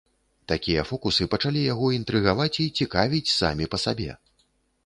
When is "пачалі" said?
1.33-1.61